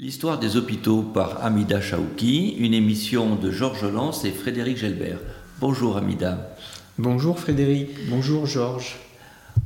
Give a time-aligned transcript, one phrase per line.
[0.00, 5.18] L'histoire des hôpitaux par Amida Chaouki, une émission de Georges Lance et Frédéric Gelbert.
[5.58, 6.56] Bonjour Amida.
[6.98, 8.94] Bonjour Frédéric, bonjour Georges.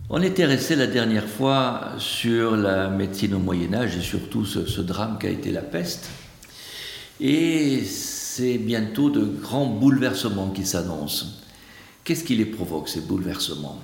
[0.09, 4.65] On était resté la dernière fois sur la médecine au Moyen Âge et surtout ce,
[4.65, 6.09] ce drame qu'a été la peste.
[7.21, 11.27] Et c'est bientôt de grands bouleversements qui s'annoncent.
[12.05, 13.79] Qu'est-ce qui les provoque, ces bouleversements,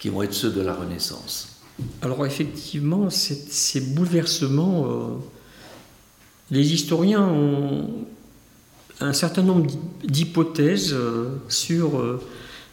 [0.00, 1.60] qui vont être ceux de la Renaissance?
[2.02, 4.86] Alors effectivement, ces bouleversements...
[4.86, 5.06] Euh,
[6.50, 8.06] les historiens ont
[9.00, 9.70] un certain nombre
[10.04, 12.20] d'hypothèses euh, sur euh,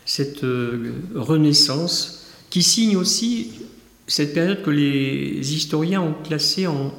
[0.05, 3.53] cette euh, renaissance qui signe aussi
[4.07, 6.93] cette période que les historiens ont classée en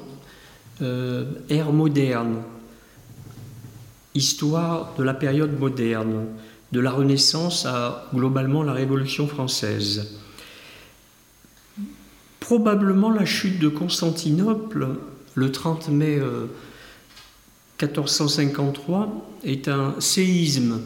[1.48, 2.38] ère moderne,
[4.14, 6.24] histoire de la période moderne,
[6.72, 10.18] de la Renaissance à globalement la Révolution française.
[12.40, 14.88] Probablement la chute de Constantinople
[15.34, 16.20] le 30 mai
[17.80, 20.80] 1453 est un séisme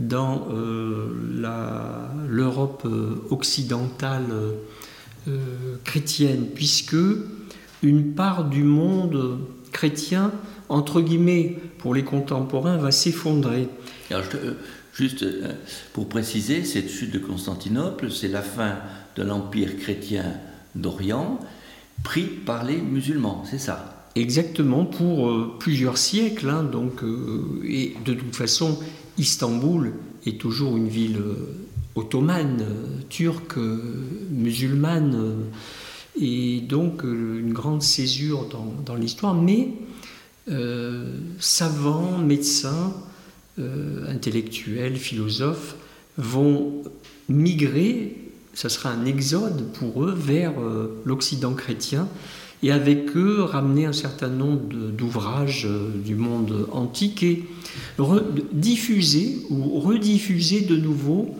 [0.00, 1.08] dans euh,
[2.28, 4.26] l'Europe euh, occidentale
[5.28, 6.96] euh, chrétienne, puisque
[7.82, 9.40] une part du monde
[9.72, 10.32] chrétien,
[10.68, 13.68] entre guillemets, pour les contemporains, va s'effondrer.
[14.92, 15.24] juste
[15.92, 18.76] pour préciser, cette chute de Constantinople, c'est la fin
[19.16, 20.24] de l'empire chrétien
[20.74, 21.40] d'Orient,
[22.02, 23.96] pris par les musulmans, c'est ça?
[24.16, 26.48] Exactement, pour euh, plusieurs siècles.
[26.48, 28.78] Hein, donc, euh, et de toute façon,
[29.18, 29.92] Istanbul
[30.24, 31.54] est toujours une ville euh,
[31.94, 32.64] ottomane,
[33.10, 33.58] turque,
[34.30, 35.34] musulmane,
[36.18, 39.34] et donc une grande césure dans, dans l'histoire.
[39.34, 39.72] Mais
[41.38, 42.94] savants, médecins,
[43.58, 45.76] intellectuels, philosophes
[46.18, 46.82] vont
[47.30, 48.25] migrer,
[48.56, 50.54] ça sera un exode pour eux, vers
[51.04, 52.08] l'Occident chrétien
[52.62, 57.44] et avec eux ramener un certain nombre d'ouvrages euh, du monde antique et
[58.52, 61.36] diffuser ou rediffuser de nouveau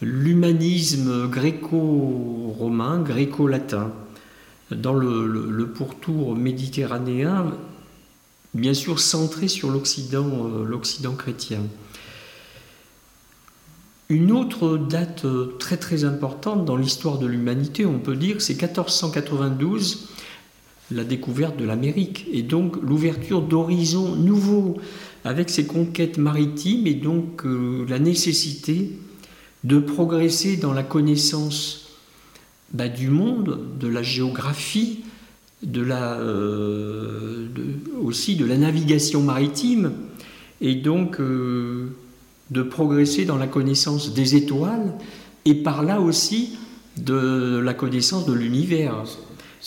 [0.00, 3.92] l'humanisme gréco-romain, gréco-latin.
[4.70, 7.52] Dans le, pourtour méditerranéen,
[8.54, 11.60] bien sûr centré sur l'Occident, euh, l'Occident chrétien.
[14.08, 18.60] Une autre date euh, très très importante dans l'histoire de l'humanité, on peut dire, c'est
[18.60, 20.08] 1492
[20.90, 24.76] la découverte de l'Amérique et donc l'ouverture d'horizons nouveaux
[25.24, 28.92] avec ses conquêtes maritimes et donc euh, la nécessité
[29.64, 31.98] de progresser dans la connaissance
[32.72, 35.00] bah, du monde, de la géographie,
[35.76, 37.46] euh,
[38.02, 39.92] aussi de la navigation maritime
[40.60, 41.20] et donc
[42.52, 44.92] de progresser dans la connaissance des étoiles
[45.44, 46.58] et par là aussi
[46.98, 49.04] de la connaissance de l'univers.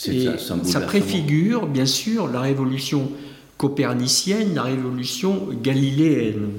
[0.06, 0.28] Et
[0.62, 3.10] ça préfigure, bien sûr, la révolution
[3.56, 6.50] copernicienne, la révolution galiléenne.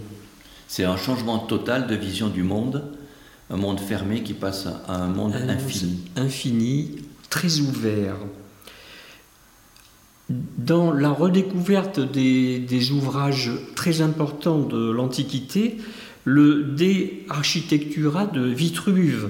[0.67, 2.83] C'est un changement total de vision du monde,
[3.49, 5.99] un monde fermé qui passe à un monde infini.
[6.17, 6.91] Infini,
[7.29, 8.15] très ouvert.
[10.29, 15.77] Dans la redécouverte des, des ouvrages très importants de l'Antiquité,
[16.27, 19.29] le De Architectura de Vitruve,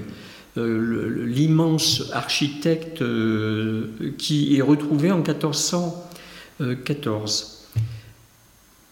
[0.56, 3.86] euh, l'immense architecte euh,
[4.18, 7.68] qui est retrouvé en 1414.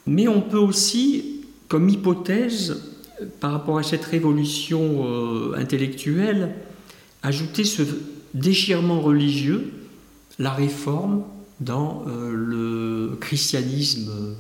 [0.07, 2.81] Mais on peut aussi, comme hypothèse,
[3.41, 6.55] par rapport à cette révolution euh, intellectuelle,
[7.25, 7.83] ajouter ce
[8.35, 9.73] déchirement religieux,
[10.39, 11.25] la réforme
[11.59, 14.37] dans le christianisme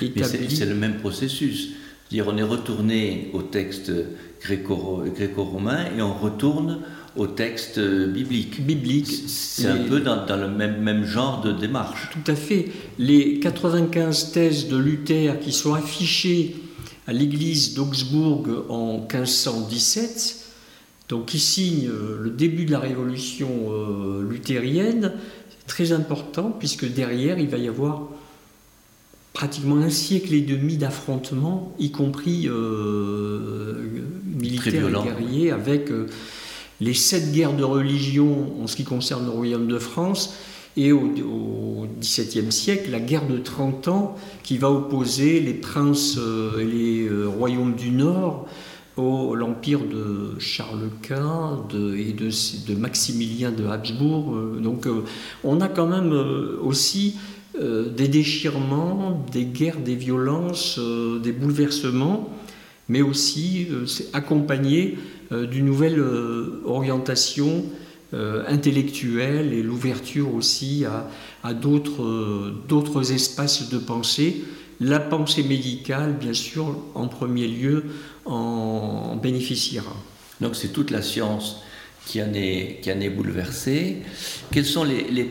[0.00, 0.54] établi.
[0.54, 1.70] C'est le même processus.
[2.10, 3.92] Dire, on est retourné au texte
[4.40, 6.80] gréco-romain et on retourne
[7.16, 8.64] au texte biblique.
[8.64, 9.10] Biblique.
[9.26, 12.08] C'est un peu dans, le même, même, genre de démarche.
[12.12, 12.68] Tout à fait.
[12.98, 16.56] Les 95 thèses de Luther qui sont affichées
[17.06, 20.44] à l'église d'Augsbourg en 1517,
[21.08, 25.12] donc qui signent euh, le début de la révolution euh, luthérienne,
[25.48, 28.08] c'est très important puisque derrière il va y avoir
[29.38, 33.84] pratiquement un siècle et demi d'affrontements, y compris euh,
[34.26, 36.08] militaires et guerriers, avec euh,
[36.80, 40.34] les sept guerres de religion en ce qui concerne le royaume de France,
[40.76, 46.58] et au, XVIIe siècle, la guerre de 30 ans qui va opposer les princes euh,
[46.58, 48.48] et les royaumes du Nord
[48.96, 51.62] au l'empire de Charles Quint
[51.96, 52.28] et de,
[52.66, 54.36] de, Maximilien de Habsbourg.
[54.60, 54.88] Donc
[55.44, 56.12] on a quand même
[56.60, 57.14] aussi
[57.60, 62.32] euh, des déchirements, des guerres, des violences, euh, des bouleversements,
[62.88, 64.98] mais aussi euh, accompagné
[65.30, 66.02] d'une nouvelle
[66.64, 67.64] orientation
[68.14, 70.86] intellectuelle et l'ouverture aussi
[71.44, 74.42] à, d'autres espaces de pensée.
[74.80, 77.84] La pensée médicale, bien sûr, en premier lieu,
[78.24, 79.94] en, bénéficiera.
[80.40, 81.60] Donc c'est toute la science
[82.06, 83.98] qui en est, qui en est bouleversée.
[84.50, 85.24] Quels sont les,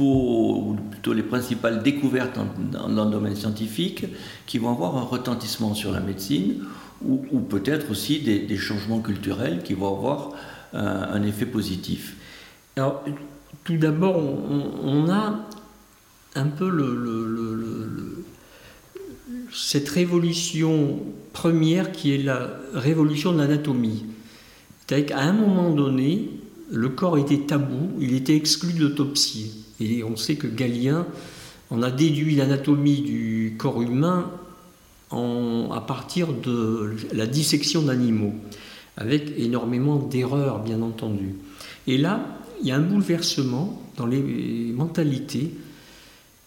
[0.00, 2.38] ou plutôt les principales découvertes
[2.72, 4.06] dans, le domaine scientifique
[4.46, 6.64] qui vont avoir un retentissement sur la médecine
[7.02, 10.32] ou, peut-être aussi des, changements culturels qui vont avoir
[10.74, 12.14] un, effet positif
[12.76, 13.02] Alors,
[13.64, 15.46] tout d'abord, on, a
[16.34, 16.70] un peu
[19.52, 21.00] cette révolution
[21.32, 24.04] première qui est la révolution de l'anatomie.
[24.86, 26.30] C'est-à-dire qu'à un moment donné,
[26.70, 29.59] le corps était tabou, il était exclu de l'autopsie.
[29.80, 31.06] Et on sait que Galien
[31.70, 34.30] en a déduit l'anatomie du corps humain
[35.12, 38.34] à partir de la dissection d'animaux,
[38.96, 41.34] avec énormément d'erreurs, bien entendu.
[41.86, 42.24] Et là,
[42.60, 45.50] il y a un bouleversement dans les mentalités.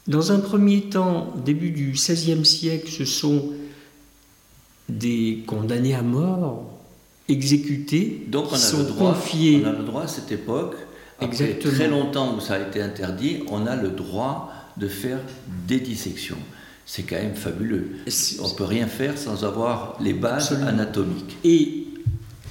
[0.08, 3.52] Dans un premier temps, début du XVIe siècle, ce sont
[4.90, 6.70] des condamnés à mort,
[7.30, 9.62] exécutés, Donc on a sont le droit, confiés.
[9.64, 10.76] On a le droit à cette époque,
[11.24, 15.20] après très longtemps où ça a été interdit, on a le droit de faire
[15.68, 16.38] des dissections
[16.86, 17.92] c'est quand même fabuleux.
[18.42, 21.38] On ne peut rien faire sans avoir les bases anatomiques.
[21.44, 21.88] Et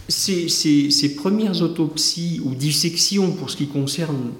[0.08, 4.32] ces, premières autopsies ou dissections pour ce qui concerne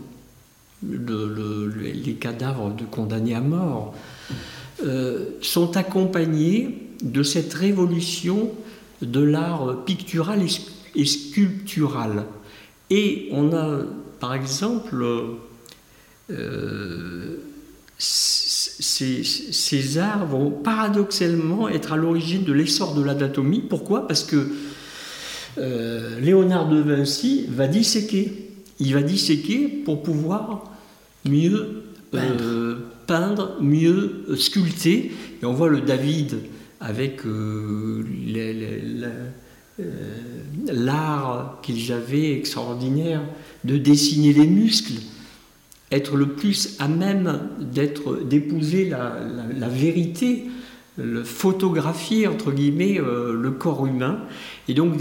[0.83, 3.95] les cadavres de condamnés à mort
[4.85, 8.51] euh, sont accompagnées de cette révolution
[9.01, 10.41] de l'art pictural
[10.97, 12.25] et, sculptural.
[12.95, 13.79] Et on a,
[14.21, 15.03] par exemple,
[16.31, 17.37] euh,
[17.99, 23.65] ces, arts vont paradoxalement être à l'origine de l'essor de l'anatomie.
[23.67, 24.07] Pourquoi?
[24.07, 24.47] Parce que
[25.57, 28.51] euh, Léonard de Vinci va disséquer.
[28.79, 30.71] Il va disséquer pour pouvoir
[31.25, 35.13] mieux euh, peindre, mieux sculpter.
[35.43, 36.41] Et on voit le David
[36.79, 38.05] avec euh,
[40.67, 43.23] l'art qu'il avait extraordinaire
[43.65, 45.01] de dessiner les muscles
[45.93, 50.47] être le plus à même d'être d'épouser la, vérité,
[51.25, 54.21] photographier entre guillemets euh, le corps humain.
[54.69, 54.95] Et donc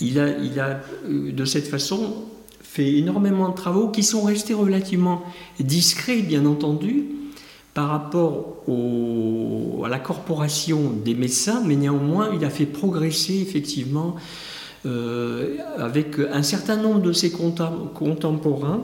[0.00, 2.24] il a, il a euh, de cette façon
[2.62, 5.22] fait énormément de travaux qui sont restés relativement
[5.58, 7.06] discrets, bien entendu,
[7.74, 8.64] par rapport
[9.84, 14.16] à la corporation des médecins, mais néanmoins il a fait progresser effectivement
[14.86, 18.82] euh, avec un certain nombre de ses contemporains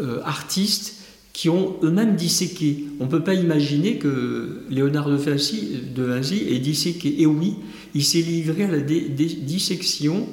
[0.00, 1.02] euh, artistes
[1.32, 2.84] qui ont eux-mêmes disséqué.
[3.00, 7.22] On ne peut pas imaginer que Léonard de Vinci, de Vinci ait disséqué.
[7.22, 7.56] Et oui,
[7.94, 10.26] il s'est livré à la dissection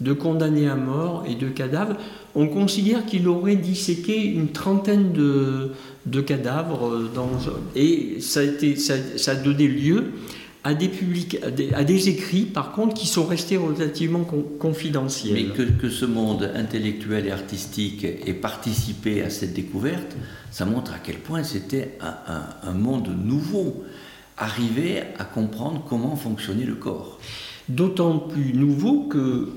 [0.00, 1.96] de condamnés à mort et de cadavres.
[2.34, 5.72] On considère qu'il aurait disséqué une trentaine de,
[6.06, 7.30] de cadavres dans,
[7.74, 10.12] et ça a, été, ça, ça a donné lieu
[10.64, 11.38] à des, publics,
[11.74, 14.24] à des, écrits, par contre, qui sont restés relativement
[14.58, 15.34] confidentiels.
[15.34, 20.16] Mais que, que, ce monde intellectuel et artistique ait participé à cette découverte,
[20.50, 23.84] ça montre à quel point c'était un, un, monde nouveau,
[24.36, 27.18] arriver à comprendre comment fonctionnait le corps.
[27.68, 29.50] D'autant plus nouveau que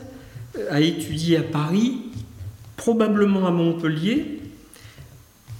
[0.70, 1.98] a étudié à Paris,
[2.76, 4.40] probablement à Montpellier,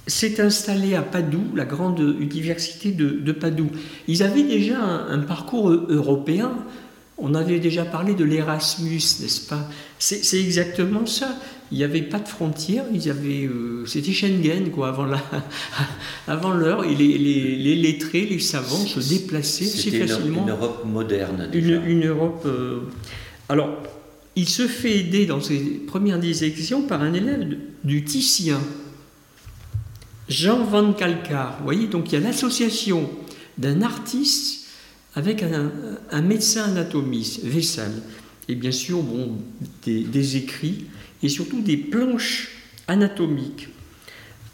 [0.07, 3.69] s'est installé à Padoue, la grande université de, Padoue.
[4.07, 6.53] Ils avaient déjà un parcours européen
[7.17, 9.67] on avait déjà parlé de l'Erasmus, n'est-ce pas?
[9.97, 11.35] C'est exactement ça.
[11.71, 15.43] Il n'y avait pas de frontières, euh, c'était Schengen quoi, avant l'heure.
[16.27, 20.43] avant et les, les, lettrés, les savants se déplaçaient assez facilement.
[20.43, 21.49] Une, Europe moderne.
[21.53, 22.43] Une, Europe.
[22.45, 22.81] Euh,
[23.49, 23.69] alors,
[24.37, 28.61] il se fait aider dans ses premières dissection par un élève du Titien,
[30.29, 31.57] Jean van Calcar.
[31.57, 33.09] Vous voyez, donc il y a l'association
[33.57, 34.56] d'un artiste
[35.17, 37.91] avec un, médecin anatomiste, Vessal,
[38.47, 39.31] et bien sûr bon,
[39.83, 40.85] des, écrits
[41.23, 42.49] et surtout des planches
[42.87, 43.69] anatomiques.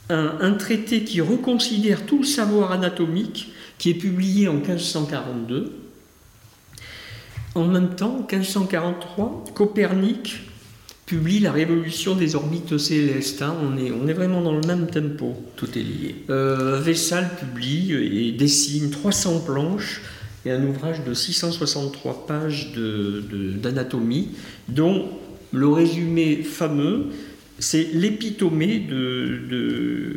[0.10, 5.74] Un, traité qui reconsidère tout le savoir anatomique, qui est publié en 1542.
[7.55, 10.43] En même temps, en 1543, Copernic
[11.05, 13.41] publie La Révolution des orbites célestes.
[13.41, 13.53] Hein.
[13.62, 15.36] On, est, on est vraiment dans le même tempo.
[15.58, 16.24] Tout est lié.
[16.29, 20.01] Euh, Vessal publie et dessine 300 planches
[20.45, 24.29] et un ouvrage de 663 pages d'anatomie,
[24.67, 25.07] dont
[25.51, 27.07] le résumé fameux,
[27.59, 30.07] c'est l'épitomée de,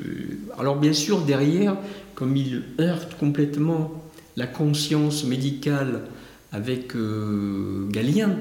[0.59, 1.77] Alors bien sûr, derrière,
[2.15, 4.03] comme il heurte complètement
[4.37, 6.03] la conscience médicale
[6.53, 8.37] avec euh, Galien,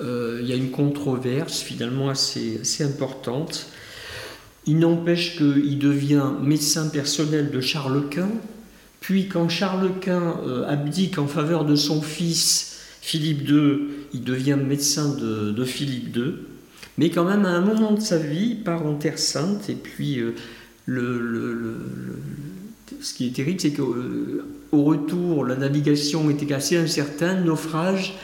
[0.00, 3.68] euh, il y a une controverse finalement assez, assez importante.
[4.66, 8.30] Il n'empêche qu'il devient médecin personnel de Charles Quint,
[9.02, 13.80] puis quand Charles Quint euh, abdique en faveur de son fils Philippe II,
[14.14, 16.34] il devient médecin de, Philippe II.
[16.98, 19.68] Mais quand même, à un moment de sa vie, il part en Terre Sainte.
[19.68, 20.34] Et puis, euh,
[20.86, 21.74] le,
[23.00, 28.14] ce qui est terrible, c'est qu'au euh, retour, la navigation était assez incertaine, naufrage.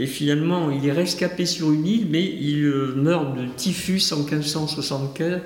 [0.00, 4.24] Et finalement, il est rescapé sur une île, mais il euh, meurt de typhus en
[4.24, 5.42] 1564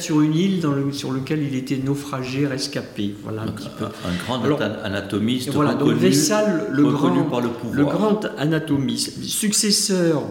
[0.00, 3.14] sur une île dans le, sur laquelle il était naufragé, rescapé.
[3.24, 3.86] Voilà un, petit peu.
[3.86, 10.22] un grand anatomiste voilà, reconnu, donc Vessal, le grand, par le grand anatomiste, successeur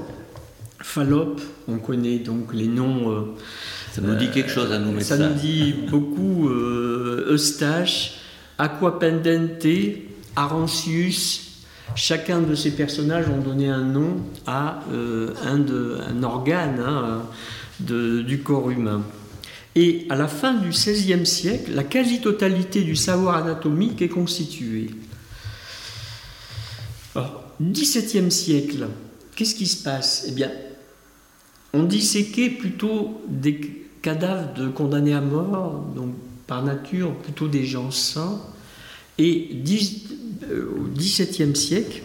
[0.80, 3.12] Fallope, on connaît donc les noms.
[3.12, 3.22] Euh,
[3.92, 5.18] ça nous dit quelque chose à nous médecins.
[5.18, 8.20] Ça nous dit beaucoup euh, Eustache,
[8.58, 9.68] Aquapendente,
[10.36, 11.47] Arancius,
[11.96, 17.24] Chacun de ces personnages ont donné un nom à euh, un, organe hein,
[17.80, 19.04] du corps humain.
[19.76, 24.90] Et à la fin du XVIe siècle, la quasi-totalité du savoir anatomique est constituée.
[27.16, 28.88] Alors, XVIIe siècle,
[29.36, 30.26] qu'est-ce qui se passe?
[30.28, 30.52] Eh bien,
[31.74, 36.16] on disséquait plutôt des cadavres de condamnés à mort, donc
[36.48, 38.42] par nature plutôt des gens sains,
[39.18, 39.50] et
[40.44, 42.02] au XVIIe siècle,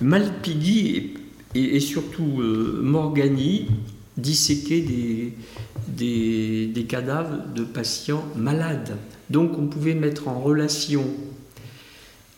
[0.00, 1.14] Malpighi
[1.54, 3.66] et, surtout euh, Morgani
[4.16, 8.96] disséquaient des, des, cadavres de patients malades.
[9.30, 11.04] Donc on pouvait mettre en relation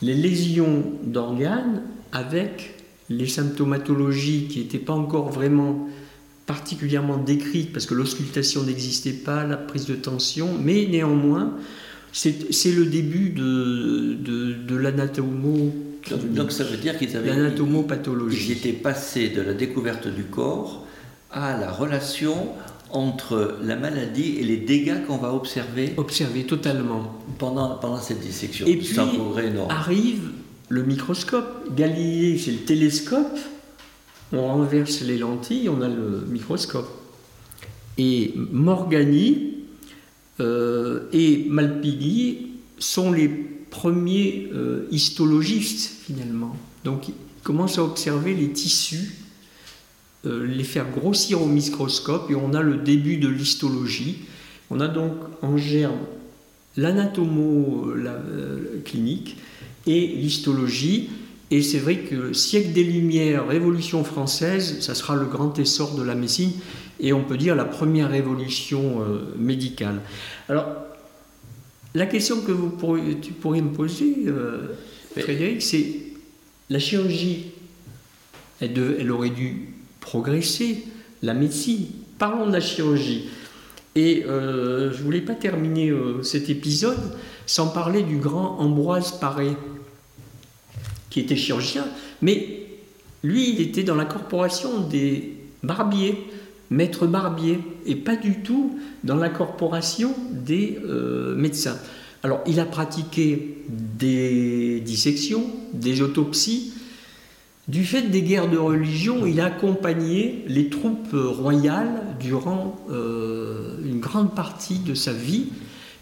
[0.03, 2.75] les lésions d'organes avec
[3.09, 5.89] les symptomatologies qui n'étaient pas encore vraiment
[6.47, 11.55] particulièrement décrites parce que l'auscultation n'existait pas, la prise de tension, mais néanmoins
[12.15, 15.73] c'est le début de, de, l'anatomo.
[16.31, 17.31] Donc, ça veut dire qu'ils avaient.
[17.31, 18.53] L'anatomopathologie.
[18.53, 20.87] Ils étaient passés de la découverte du corps
[21.33, 22.53] à la relation
[22.91, 25.95] entre la maladie et les dégâts qu'on va observer.
[25.97, 27.21] Observer totalement.
[27.39, 28.67] Pendant, pendant cette dissection.
[28.67, 28.97] Et puis
[29.69, 30.31] arrive
[30.69, 31.75] le microscope.
[31.75, 33.39] Galilée, c'est le télescope.
[34.33, 36.89] On renverse les lentilles, on a le microscope.
[37.99, 39.54] Et Morgani,
[40.41, 42.49] et Malpighi
[42.79, 43.29] sont les
[43.75, 46.57] premiers euh, histologistes finalement.
[46.85, 49.17] Donc ils commencent à observer les tissus,
[50.27, 54.19] euh, les faire grossir au microscope et on a le début de l'histologie.
[54.71, 55.99] On a donc en germe
[56.77, 57.93] l'anatomo
[58.85, 59.37] clinique
[59.87, 61.11] et l'histologie.
[61.51, 66.03] Et c'est vrai que siècle des Lumières, Révolution française, ça sera le grand essor de
[66.03, 66.53] la médecine
[67.01, 70.01] et on peut dire la première révolution euh, médicale.
[70.49, 70.67] Alors,
[71.95, 74.75] La question que vous pourriez, tu pourrais me poser, euh,
[75.17, 75.95] Frédéric, c'est
[76.69, 77.53] la chirurgie,
[78.61, 79.69] elle, elle, aurait dû
[80.01, 80.85] progresser,
[81.23, 81.87] la médecine.
[82.19, 83.29] Parlons de la chirurgie.
[83.95, 86.99] Et euh, je ne voulais pas terminer cet épisode
[87.47, 89.53] sans parler du grand Ambroise Paré,
[91.15, 91.87] qui était chirurgien,
[92.23, 92.67] mais
[93.23, 96.19] lui, il était dans la corporation des barbiers,
[96.71, 101.79] maître barbier, et pas du tout dans la corporation des euh, médecins.
[102.25, 106.73] Alors, il a pratiqué des dissections, des autopsies.
[107.69, 114.01] Du fait des guerres de religion, il a accompagné les troupes royales durant euh, une
[114.01, 115.47] grande partie de sa vie,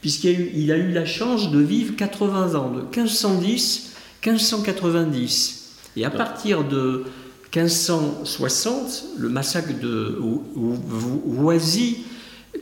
[0.00, 3.91] puisqu'il a, a, eu la chance de vivre 80 ans, de 1510
[4.24, 5.58] 1590.
[5.96, 7.04] Et à partir de
[7.54, 10.18] 1560, le massacre de
[11.26, 12.04] Oisy,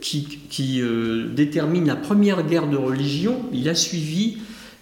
[0.00, 4.38] qui, euh, détermine la première guerre de religion, il a suivi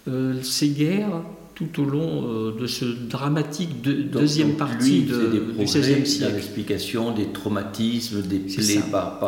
[0.07, 1.23] euh, ces guerres
[1.55, 6.35] tout au long euh, de ce dramatique deuxième partie de, du XVIe siècle.
[6.35, 9.19] L'explication des traumatismes, des plaies par,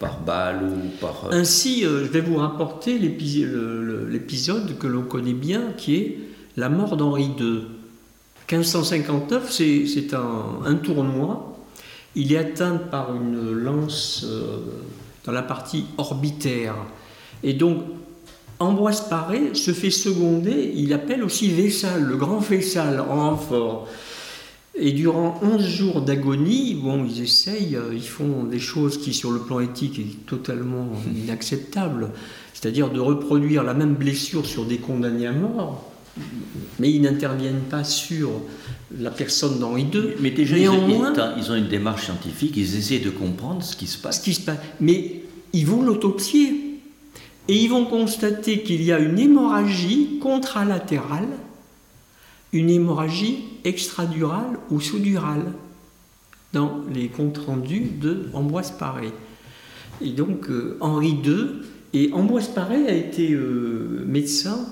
[0.00, 1.28] par, balle ou par...
[1.30, 6.18] Ainsi, je vais vous rapporter l'épisode que l'on connaît bien, qui est
[6.56, 7.62] la mort d'Henri II.
[8.50, 11.56] 1559, c'est un, tournoi.
[12.14, 14.60] Il est atteint par une lance euh,
[15.24, 16.76] dans la partie orbitaire.
[17.42, 17.82] Et donc,
[18.58, 23.88] Ambroise Paré se fait seconder, il appelle aussi Vessal, le grand Vessal, en renfort.
[24.78, 29.30] Et durant 11 jours d'agonie, bon, ils essayent, euh, ils font des choses qui, sur
[29.30, 32.10] le plan éthique, est totalement inacceptable.
[32.54, 35.95] C'est-à-dire de reproduire la même blessure sur des condamnés à mort
[36.78, 38.30] mais ils n'interviennent pas sur
[38.98, 40.14] la personne d'Henri II.
[40.20, 44.18] Mais déjà, ils, ont une démarche scientifique, ils essaient de comprendre ce qui se passe.
[44.18, 44.58] Ce qui se passe.
[44.80, 46.80] Mais ils vont l'autopsier.
[47.48, 51.28] Et ils vont constater qu'il y a une hémorragie contralatérale,
[52.52, 55.52] une hémorragie extradurale ou sous-durale
[56.52, 59.12] dans les comptes rendus de Ambroise Paré.
[60.00, 64.66] Et donc euh, Henri II, et Ambroise Paré a été euh, médecin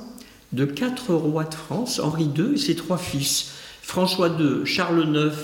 [0.55, 5.35] de quatre rois de France, Henri II et ses trois fils, François II, Charles IX,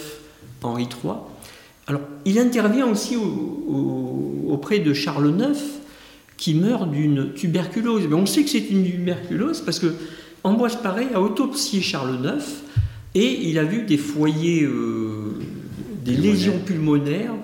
[0.63, 1.15] Henri III.
[1.87, 5.59] Alors, il intervient aussi auprès de Charles IX,
[6.37, 8.07] qui meurt d'une tuberculose.
[8.09, 9.93] Mais on sait que c'est une tuberculose parce que
[10.43, 12.45] Ambroise Paré a autopsié Charles IX
[13.15, 15.35] et il a vu des foyers, euh,
[16.03, 17.35] des lésions pulmonaires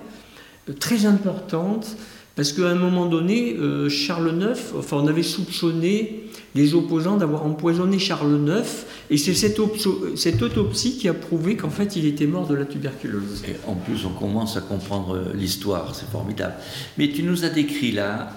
[0.68, 1.96] euh, très importantes
[2.36, 7.44] parce qu'à un moment donné, euh, Charles IX, enfin, on avait soupçonné les opposants d'avoir
[7.46, 12.46] empoisonné Charles IX, et c'est cette, autopsie qui a prouvé qu'en fait, il était mort
[12.46, 13.42] de la tuberculose.
[13.66, 16.54] En plus, on commence à comprendre l'histoire, c'est formidable.
[16.98, 18.30] Mais tu nous as décrit là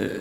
[0.00, 0.18] euh,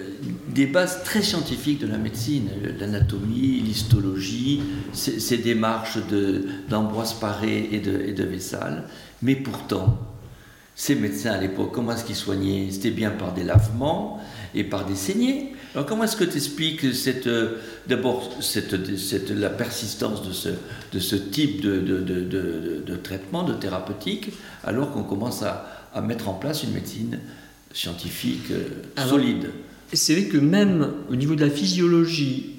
[0.50, 5.98] des bases très scientifiques de la médecine, l'anatomie, l'histologie, ces, démarches
[6.70, 8.84] d'Ambroise Paré et de, et de Vessal,
[9.24, 9.98] mais pourtant,
[10.76, 12.68] ces médecins à l'époque, comment est-ce qu'ils soignaient?
[12.72, 14.20] C'était bien par des lavements
[14.56, 15.54] et par des saignées.
[15.74, 17.58] Alors comment est-ce que tu expliques cette, euh,
[17.88, 20.50] d'abord cette, cette, la persistance de ce,
[20.92, 24.32] de ce type de, de, de, de traitement, de thérapeutique,
[24.64, 27.20] alors qu'on commence à, à, mettre en place une médecine
[27.74, 29.50] scientifique euh, solide?
[29.92, 32.56] C'est vrai que même au niveau de la physiologie,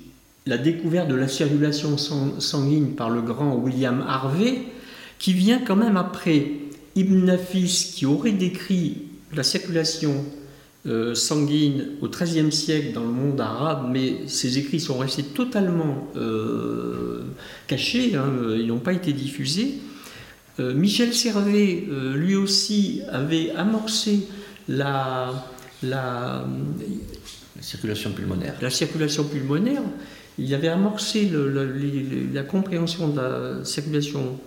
[0.47, 4.63] la découverte de la circulation sanguine par le grand William Harvey,
[5.19, 6.51] qui vient quand même après
[6.97, 9.03] Ibn Nafis, qui aurait décrit
[9.35, 10.25] la circulation
[10.87, 16.11] euh, sanguine au XIIIe siècle dans le monde arabe, mais ses écrits sont restés totalement
[16.17, 17.23] euh,
[17.67, 19.77] cachés, hein, ils n'ont pas été diffusés.
[20.61, 24.29] Euh, Michel Servet, lui aussi, avait amorcé
[24.69, 25.49] la,
[25.83, 26.47] la,
[27.61, 28.55] circulation pulmonaire.
[28.61, 29.83] La circulation pulmonaire.
[30.39, 31.65] Il avait amorcé la,
[32.35, 34.45] la compréhension de la circulation pulmonaire,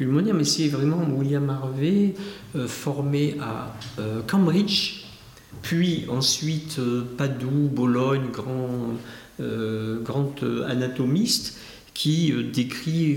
[0.00, 2.14] mais c'est vraiment William Harvey,
[2.56, 5.04] euh, formé à euh, Cambridge,
[5.62, 8.94] puis ensuite euh, Padoue, Bologne, grand,
[9.38, 10.34] grand
[10.68, 11.58] anatomiste,
[11.92, 13.14] qui décrit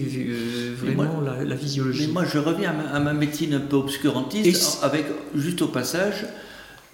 [0.75, 2.07] vraiment la, physiologie.
[2.07, 6.25] Mais moi, je reviens à ma, médecine un peu obscurantiste, avec juste au passage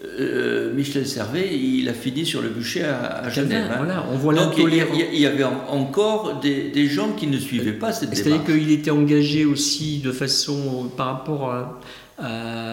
[0.03, 3.69] euh, Michel Servet, il a fini sur le bûcher à, Genève.
[3.71, 3.77] Hein.
[3.77, 4.75] Voilà, on voit Donc il
[5.19, 8.23] y, avait encore des, gens qui ne suivaient pas cette démarche.
[8.23, 11.53] C'est-à-dire qu'il était engagé aussi de façon par rapport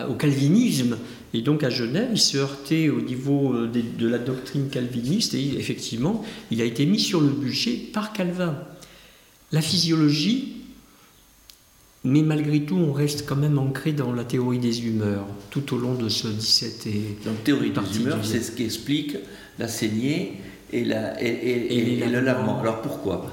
[0.09, 0.97] au calvinisme.
[1.33, 5.59] Et donc à Genève, il se heurtait au niveau euh, de, la doctrine calviniste et
[5.59, 8.57] effectivement, il a été mis sur le bûcher par Calvin.
[9.53, 10.60] La physiologie,
[12.05, 15.79] mais malgré tout, on reste quand même ancré dans la théorie des humeurs tout au
[15.79, 17.19] long de ce 17 et.
[17.25, 19.17] Donc, théorie des humeurs, c'est ce qui explique
[19.59, 20.41] la saignée
[20.73, 22.61] et, la, et, le lavement.
[22.61, 23.31] Alors pourquoi?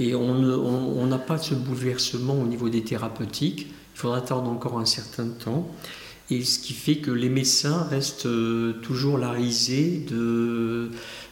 [0.00, 3.66] Et on n'a pas ce bouleversement au niveau des thérapeutiques.
[3.94, 5.68] Il faudra attendre encore un certain temps.
[6.30, 10.90] Et ce qui fait que les médecins restent euh, toujours la risée de,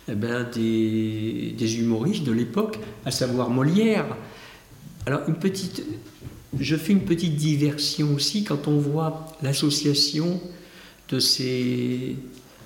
[0.08, 4.06] eh ben, des, des, humoristes de l'époque, à savoir Molière.
[5.04, 5.84] Alors, une petite,
[6.60, 10.40] je fais une petite diversion aussi quand on voit l'association
[11.08, 12.16] de ces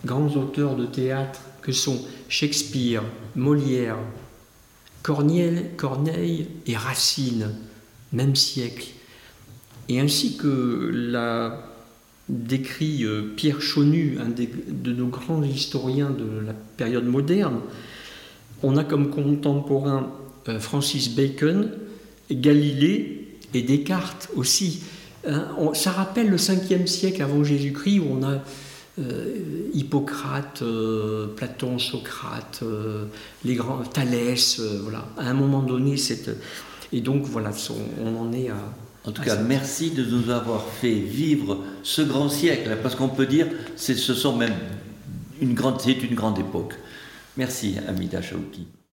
[0.05, 3.03] grands auteurs de théâtre que sont Shakespeare,
[3.37, 3.99] Molière,
[5.03, 7.51] Corneille et Racine,
[8.13, 8.89] même siècle.
[9.89, 11.67] Et ainsi que l'a
[12.29, 17.61] décrit euh, Pierre Chaunu, un de nos grands historiens de la période moderne,
[18.63, 20.13] on a comme contemporain
[20.49, 21.71] euh, Francis Bacon,
[22.31, 23.20] Galilée
[23.55, 24.83] et Descartes aussi.
[25.27, 28.43] Hein, ça rappelle le 5e siècle avant Jésus-Christ où on a
[28.99, 30.63] euh, Hippocrate,
[31.37, 32.63] Platon, Socrate,
[33.45, 35.07] les grands Thalès, voilà.
[35.17, 36.31] À un moment donné, cette
[36.93, 37.51] et donc voilà,
[38.03, 38.57] on en est à
[39.07, 43.27] en tout cas, merci de nous avoir fait vivre ce grand siècle, parce qu'on peut
[43.27, 44.55] dire que ce sont même
[45.41, 46.75] une grande, c'est une grande époque.
[47.37, 48.67] Merci, Amida Chaouki.